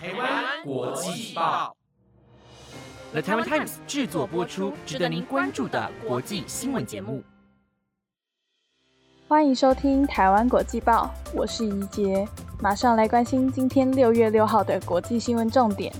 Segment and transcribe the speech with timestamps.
[0.00, 1.74] 台湾国际报
[3.10, 7.20] ，The Taiwan Times 制作播出，值得您关注的国际新闻节目。
[9.26, 12.28] 欢迎收听台湾国际报，我是怡杰，
[12.60, 15.92] 马上来关心今天六月六号的国际新闻重点。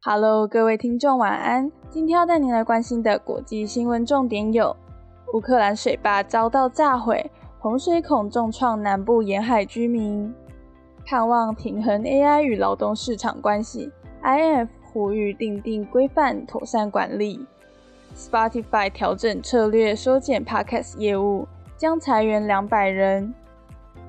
[0.00, 1.70] Hello，各位听众，晚安。
[1.90, 4.74] 今天要带您来关心的国际新闻重点有：
[5.34, 10.32] 乌克兰水坝遭到炸毁，洪水恐重创南部沿海居民；
[11.04, 13.90] 盼望平衡 AI 与劳动市场关系
[14.22, 17.44] ，IF 呼吁定定规范，妥善管理
[18.14, 23.32] ；Spotify 调整策略，缩减 Podcast 业务，将裁员两百人；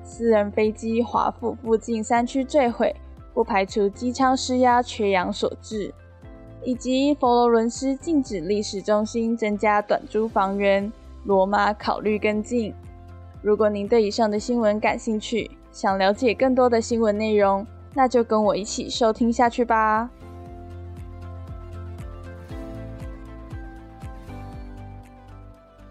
[0.04, 2.94] 私人飞机华府附近山区坠毁。
[3.34, 5.94] 不排除机舱失压缺氧所致，
[6.64, 10.92] 以及佛罗伦斯禁止历史中心增加短租房源，
[11.24, 12.74] 罗马考虑跟进。
[13.40, 20.10] 如果您对以上的新闻感兴趣，想了解更多的新闻内容，那就跟我一起收听下去吧。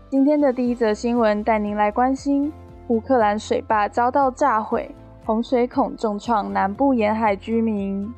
[0.09, 2.51] 今天的第一则新闻带您来关心
[2.87, 4.93] 乌克兰水坝遭到炸毁。
[5.25, 8.13] 洪水恐重创南部沿海居民。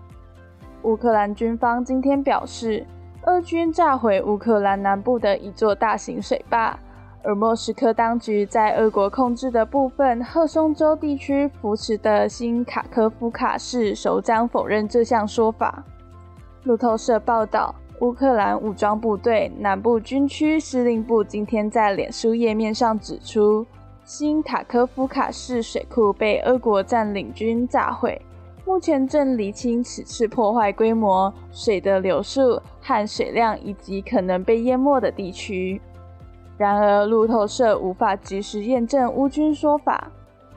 [0.84, 2.86] 乌克兰军方今天表示，
[3.24, 6.78] 俄军炸毁乌克兰南部的一座大型水坝，
[7.22, 15.84] 而莫斯科当局在俄国控制的部分赫松州地区扶持的新卡科夫卡市首长否认这项说法。
[16.64, 23.66] 路透社报道，乌克兰武装部队南部军区司令部今天在脸书页面上指出。
[24.06, 28.20] 新卡科夫卡市水库被俄国占领军炸毁，
[28.66, 35.80] 目前正厘清此次破坏规模、水的流速和水量以及可能被淹没的地区。
[36.60, 40.12] 然而，路透社无法及时验证乌军说法。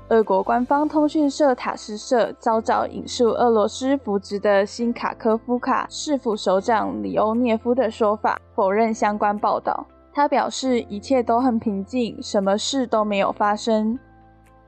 [0.08, 9.86] 俄国官方通讯社塔斯社早早引述俄罗斯扶植的新卡科夫卡市府首长里欧涅夫的说法，否认相关报道。
[10.12, 13.96] 他表示一切都很平静，什么事都没有发生。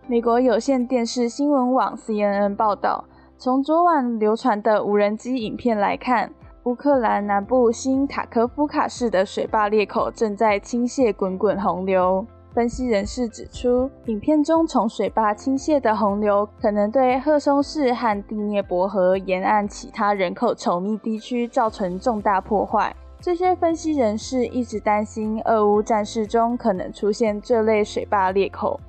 [0.06, 3.04] 美国有线电视新闻网 CNN 报道，
[3.36, 6.30] 从昨晚流传的无人机影片来看，
[6.64, 12.26] 乌克兰南部新卡科夫卡市的水坝裂口正在倾泻滚滚洪流。
[12.54, 22.96] 分析人士指出，影片中从水坝倾泻的洪流可能对赫松市和第聂伯河沿岸其他人口稠密地区造成重大破坏。
[23.20, 28.80] 这些分析人士一直担心，俄乌战事中可能出现这类水坝裂口。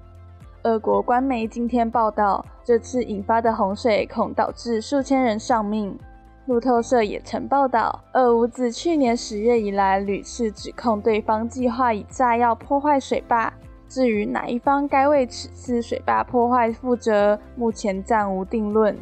[0.64, 6.00] 俄国官媒今天报道，这次引发的洪水恐导致数千人丧命。
[6.46, 13.52] 路透社也曾报道，俄乌自去年十月以来屡次指控对方计划以炸药破坏水坝。
[13.90, 18.96] 至于哪一方该为此次水坝破坏负责，目前暂无定论。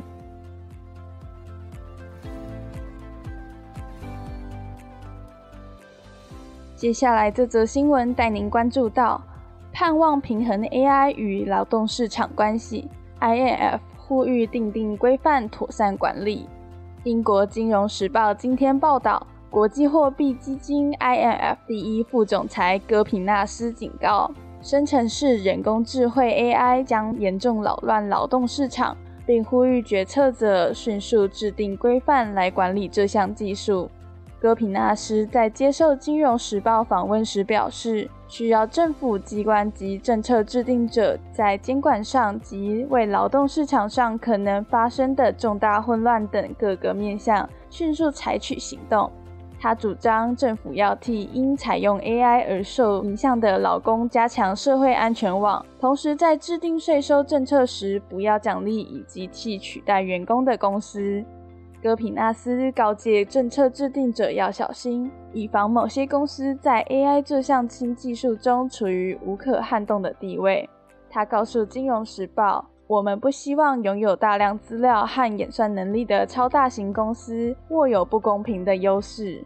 [6.78, 9.22] 接下来这则新闻带您关注到，
[9.74, 12.90] 盼望平衡 AI 与劳动市场关系
[13.20, 16.48] ，INF 呼吁定定规范，妥善管理。
[17.06, 24.32] 英国金融时报今天报道，国际货币基金 INF 第一副总裁戈平纳斯警告，
[24.62, 33.90] 生成式人工智慧 AI 将严重扰乱劳动市场，并呼吁决策者迅速制定规范来管理这项技术。
[34.44, 49.10] 戈平纳斯在接受《金融时报》访问时表示，需要政府机关及政策制定者在监管上及为劳动市场上可能发生的重大混乱等各个面向迅速采取行动。
[49.62, 61.24] 他主张政府要替因采用 AI 而受影响的劳工加强社会安全网，同时在制定税收政策时不要奖励以及替取代员工的公司。
[61.84, 70.70] 戈皮纳斯告诫政策制定者要小心，以防某些公司在 AI 这项新技术中处于无可撼动的地位。
[71.10, 79.44] 他告诉《金融时报》：“我们不希望拥有大量资料和演算能力的超大型公司握有不公平的优势。”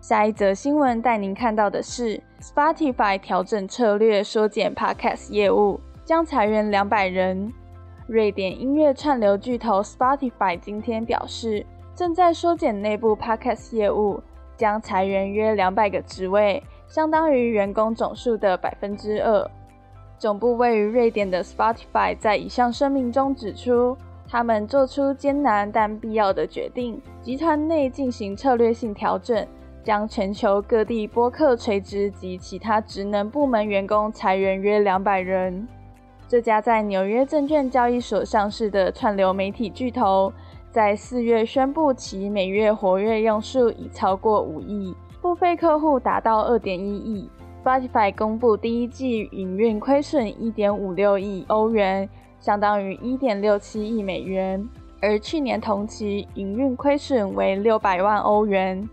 [0.00, 5.78] 下一则新闻带您看到的是：Spotify 调整策略，缩减 Podcast 业务。
[6.10, 7.52] 将裁员两百人。
[8.08, 11.64] 瑞典音乐串流巨头 Spotify 今天表示，
[11.94, 14.20] 正在缩减内部 Podcast 业务，
[14.56, 19.48] 将裁员约两百个职位，相当于员工总数的百分之二。
[20.18, 23.96] 总部位于瑞典的 Spotify 在以上声明中指出，
[24.28, 29.46] 他们做出艰难但必要的决定，集团内进行策略性调整，
[29.84, 35.68] 将全球各地播客垂直及其他职能部门员工裁员约两百人。
[36.30, 40.32] 这家在纽约证券交易所上市的串流媒体巨头，
[40.70, 47.28] 在四月宣布其每月活跃用数已超过五亿，付费客户达到二点一亿。
[47.64, 54.64] Spotify 公布第一季营运亏损一点五六亿欧元，相当于一点六七亿美元，
[55.02, 58.88] 而去年同期营运亏损为六百万欧元。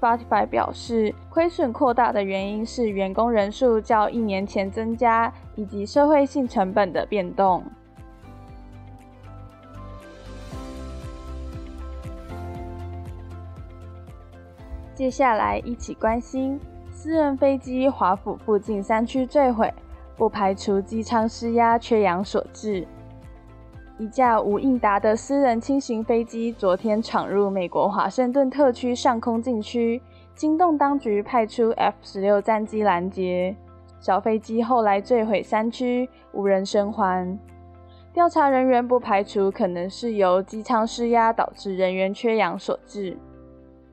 [0.00, 7.62] Spotify 表示，亏损扩大的原因是员工人数较一年前增加，以及社会性成本的变动。
[14.94, 16.58] 接下来一起关心
[16.90, 19.72] 私人飞机华府附近山区坠毁，
[20.16, 22.86] 不排除机舱失压缺氧所致。
[24.00, 30.00] 一架无应答的私人轻型飞机昨天闯入美国华盛顿特区上空禁区，
[30.34, 33.54] 惊动当局派出 F 十六战机拦截。
[34.00, 37.38] 小飞机后来坠毁山区，无人生还。
[38.10, 43.18] 调查人员不排除可能是由机舱失压导致人员缺氧所致。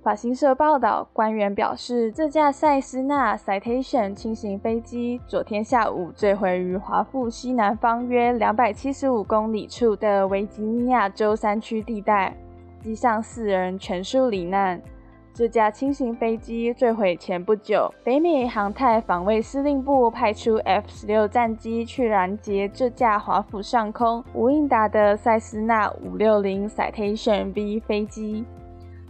[0.07, 12.33] 法新社报道，官员表示，这架塞斯纳 Citation 轻型飞机昨天下午坠毁于华府西南方约两百七十五公里处的维吉尼亚州山区地带，
[12.80, 14.81] 机上四人全数罹难。
[15.33, 28.45] 这架轻型飞机坠毁前不久，北美航太防卫司令部派出 F 十六战机去拦截这架华府上空无应答的塞斯纳五六零 Citation V 飞机。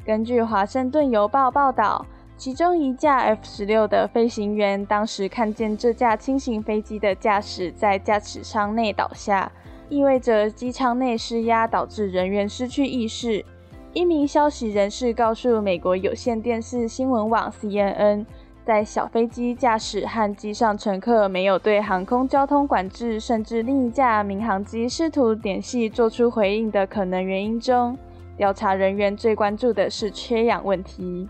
[0.07, 2.05] 根据《华盛顿邮报》报道，
[2.37, 9.51] 其中一架 F 十六的飞行员当时看见这架轻型飞机的驾驶在驾驶舱内倒下，
[9.89, 13.43] 意味着机舱内失压导致人员失去意识。
[13.91, 18.25] 一名消息人士告诉美国有线电视新闻网 CNN，
[18.63, 27.97] 在小飞机驾驶和机上乘客没有对航空交通管制，甚至另一架民航机试图联系做出回应的可能原因中。
[28.37, 31.27] 调查人员最关注的是缺氧问题。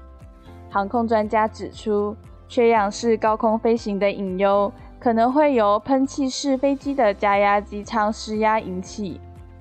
[0.69, 2.15] 航空专家指出，
[2.47, 9.19] 缺氧是高空飞行的隐忧，可能会由喷气式飞机的加压机舱失压引起。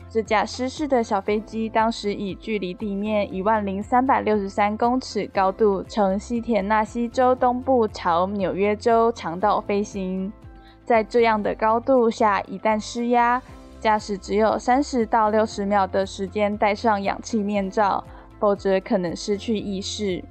[0.08, 10.32] 这架失事的小飞机当时以距离地面一万零三百六十三公尺高度，从西田纳西州东部朝纽约州长岛飞行。
[10.84, 13.42] 在这样的高度下，一旦失压，
[13.78, 18.02] 驾驶只有三十到六十秒的时间戴上氧气面罩，
[18.38, 20.24] 否则可能失去意识。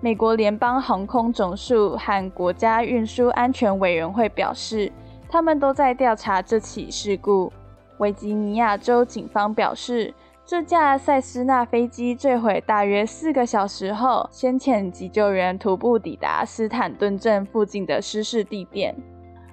[0.00, 4.90] 美国联邦航空总署和国家运输安全委员会表示，
[5.28, 7.52] 他们都在调查这起事故。
[7.98, 10.14] 维吉尼亚州警方表示，
[10.46, 18.96] 这架塞斯纳飞机坠毁大约四个小时后，先遣急救员徒步抵达斯坦顿镇附近的失事地点。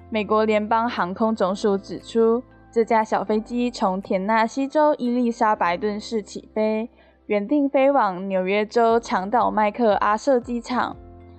[0.08, 2.42] 美国联邦航空总署指出。
[2.70, 6.90] 这架小飞机从田纳西州伊丽莎白顿市起飞，
[7.24, 10.94] 原定飞往纽约州长岛麦克阿瑟机场。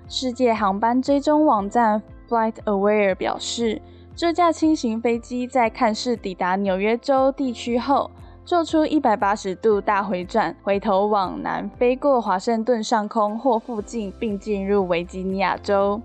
[0.08, 3.80] 世界航班追踪网站 FlightAware 表示，
[4.16, 8.10] 这架轻型飞机在看似抵达纽约州地区后，
[8.44, 16.02] 做出180度大回转，回头往南飞过华盛顿上空或附近，并进入维吉尼亚州。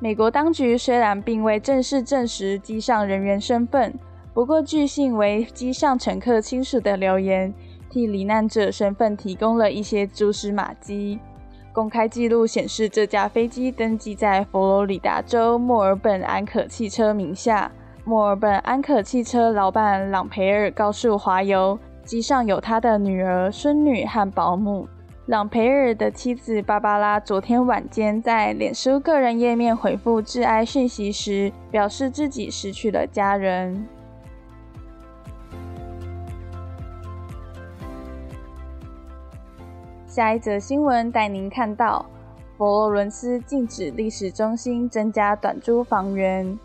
[0.00, 3.92] 美国当局虽然并未正式证实机上人员身份。
[4.34, 7.54] 不过，据信为机上乘客亲属的留言，
[7.88, 11.20] 替罹难者身份提供了一些蛛丝马迹。
[11.72, 17.70] 公开记录显示，这架飞机登记在佛罗里达州墨尔本安可汽车名下。
[18.04, 24.88] 墨尔本安可汽车老板朗培尔告诉华邮，机上有他的女儿、孙女和保姆。
[25.26, 33.86] 朗培尔的妻子芭芭拉昨天晚间在脸书个人页面回复致哀讯息时，表示自己失去了家人。
[40.14, 42.06] 下一则新闻带您看到，
[42.56, 46.56] 佛罗伦斯禁止历史中心增加短租房源。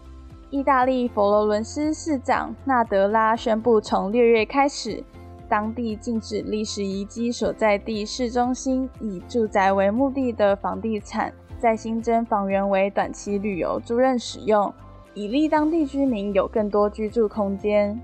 [0.52, 5.04] 意大利佛罗伦斯市长纳德拉宣布，从六月开始，
[5.48, 14.72] 当地禁止历史遗迹所在地市中心以住宅为目的的房地产再新增房源为短期旅游租任使用，
[15.16, 18.00] 以利当地居民有更多居住空间。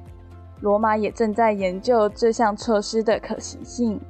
[0.62, 4.02] 罗马也正在研究这项措施的可行性。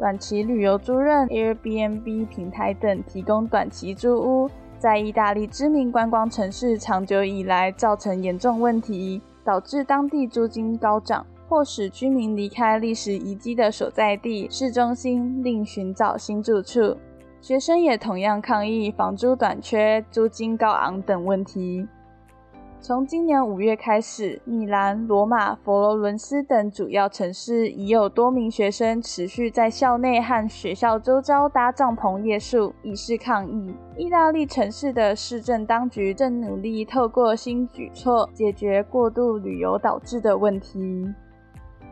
[0.00, 16.96] 短期旅游租赁、Airbnb 平台等提供短期租屋，在意大利知名观光城市长久以来造成严重问题，导致当地租金高涨，迫使居民离开历史遗迹的所在地市中心，另寻找新住处。
[17.42, 21.86] 学生也同样抗议房租短缺、租金高昂等问题。
[22.82, 33.76] 从今年五月开始，米兰、罗马、佛罗伦斯等主要城市已有多名学生持续在校内和学校周遭搭帐篷夜宿，以示抗议。
[33.98, 41.06] 意大利城市的市政当局正努力透过新举措解决过度旅游导致的问题。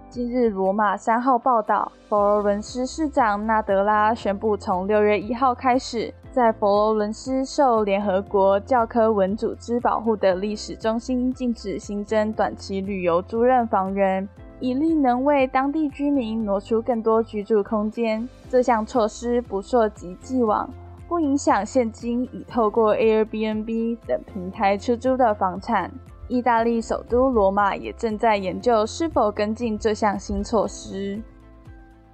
[0.09, 6.15] 今日罗马三号报道，佛罗伦斯市长纳德拉宣布，从六月一号开始。
[6.39, 14.29] 在佛罗伦斯受联合国教科文组织保护的历史中心禁止新增短期旅游租赁房源，
[14.61, 18.29] 以利能为当地居民挪出更多居住空间。
[18.49, 20.71] 这项措施不涉及既往，
[21.09, 25.91] 不影响现今已透过 Airbnb 等平台出租的房产。
[26.29, 31.21] 意大利首都罗马也正在研究是否跟进这项新措施。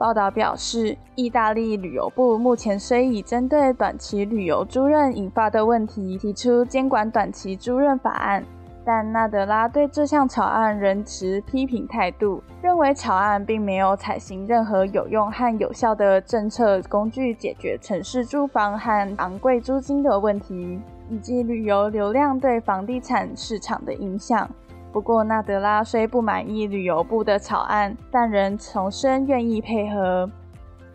[0.05, 8.45] 报道表示，意大利旅游部目前虽已针对短期旅游租赁引发的问题提出监管短期租赁法案，
[8.85, 24.47] 但纳德拉对这项草案仍持批评态度，认为草案并没有采行任何有用和有效的政策工具解决城市住房和昂贵租金的问题，以及旅游流量对房地产市场的影响。
[24.95, 30.31] 不过，纳德拉虽不满意旅游部的草案，但仍重申愿意配合。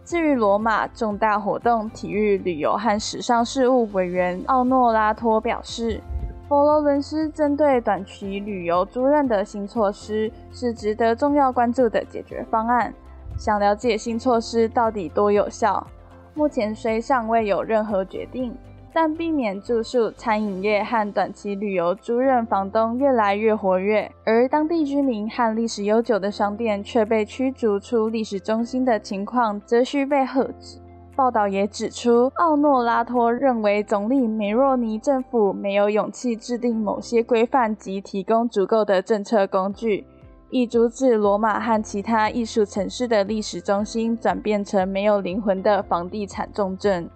[0.05, 5.99] 至于罗马重大活动、体育、旅游和时尚事务委员奥诺拉托表示，
[6.47, 12.93] 佛罗伦斯针对短期旅游租赁的新措施是值得重要关注的解决方案。
[13.37, 15.85] 想了解新措施到底多有效，
[16.33, 18.55] 目前虽尚未有任何决定。
[18.93, 30.79] 但避免住宿、餐饮业和短期旅游租赁房东越来越活跃，而当地居民和历史悠久的商店却被驱逐出历史中心的情况，则需被遏止。
[31.15, 40.05] 报道也指出，奥诺拉托认为总理梅若尼政府没有勇气制定某些规范及提供足够的政策工具，
[40.49, 47.09] 以阻止罗马和其他艺术城市的历史中心转变成没有灵魂的房地产重镇。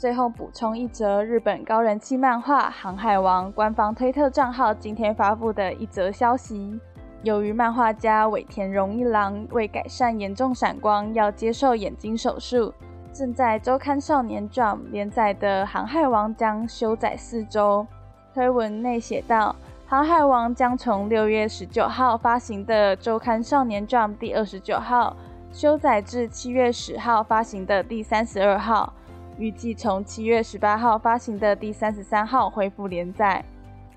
[0.00, 6.80] 最后补充一则日本高人气漫画《航海王》官方推特账号今天发布的一则消息：
[7.22, 12.72] 由于漫画家尾田荣一郎为改善严重闪光要接受眼睛手术，
[13.12, 17.86] 正在周刊少年 Jump 连载的《航海王》将休载四周。
[18.32, 19.54] 推文内写道
[19.86, 25.14] ：“航海王将从六月十九号发行的周刊少年 Jump 第二十九号
[25.52, 28.94] 休载至七月十号发行的第三十二号。”
[29.40, 33.42] 预计从七月十八号发行的第三十三号恢复连载。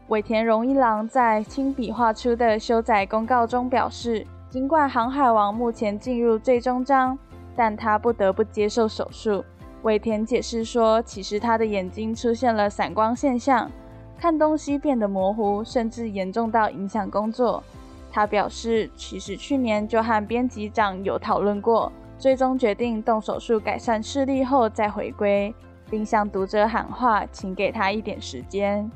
[0.08, 7.20] 尾田荣一郎在亲笔画出的修载公告中表示，尽管《航海王》目前进入最终章，
[7.58, 9.44] 但他不得不接受手术。
[9.82, 13.70] 尾田解释说，其实他的眼睛出现了散光现象，
[14.18, 17.62] 看东西变得模糊，甚至严重到影响工作。
[18.10, 21.92] 他表示，其实去年就和编辑长有讨论过。
[22.18, 25.54] 最终决定动手术改善视力后再回归，
[25.90, 28.90] 并向读者喊话，请给他一点时间。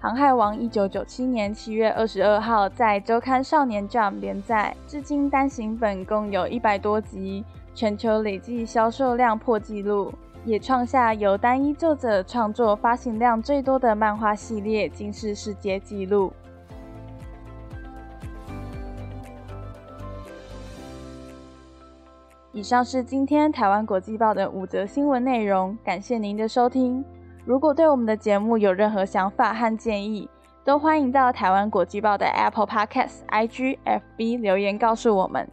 [0.04, 10.12] 《航海王》一九九七年七月二十二号在周刊少年 Jump 连载，至今单行本共有一百多集，全球累计销售量破纪录，
[10.44, 16.32] 也创下由单一作者创作发行量最多的漫画系列金氏世界纪录。
[22.52, 27.02] 以上是今天台湾国际报的五则新闻内容，感谢您的收听。
[27.44, 30.28] 如果对我们的节目有任何想法和建议，
[30.62, 35.48] 都欢迎到台湾国际报的 Apple Podcast、IG、FB 留言告诉我们。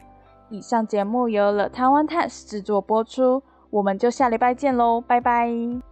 [0.50, 5.89] 以上节目由了台湾 Times 制作播出，我们就下礼拜见喽，拜拜。